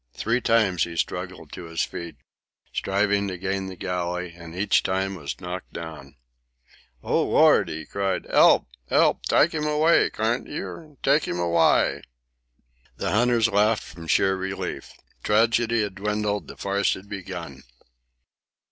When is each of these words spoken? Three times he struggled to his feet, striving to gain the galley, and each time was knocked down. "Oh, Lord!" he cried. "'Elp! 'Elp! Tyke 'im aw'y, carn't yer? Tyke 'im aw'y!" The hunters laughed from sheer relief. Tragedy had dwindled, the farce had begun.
Three 0.15 0.41
times 0.41 0.85
he 0.85 0.97
struggled 0.97 1.51
to 1.51 1.65
his 1.65 1.83
feet, 1.85 2.15
striving 2.73 3.27
to 3.27 3.37
gain 3.37 3.67
the 3.67 3.75
galley, 3.75 4.33
and 4.35 4.55
each 4.55 4.81
time 4.81 5.13
was 5.13 5.39
knocked 5.39 5.73
down. 5.73 6.15
"Oh, 7.03 7.21
Lord!" 7.21 7.69
he 7.69 7.85
cried. 7.85 8.25
"'Elp! 8.31 8.65
'Elp! 8.89 9.21
Tyke 9.27 9.53
'im 9.53 9.65
aw'y, 9.65 10.09
carn't 10.11 10.47
yer? 10.47 10.95
Tyke 11.03 11.27
'im 11.27 11.39
aw'y!" 11.39 12.01
The 12.97 13.11
hunters 13.11 13.47
laughed 13.47 13.83
from 13.83 14.07
sheer 14.07 14.35
relief. 14.35 14.91
Tragedy 15.23 15.83
had 15.83 15.93
dwindled, 15.93 16.47
the 16.47 16.57
farce 16.57 16.95
had 16.95 17.07
begun. 17.07 17.61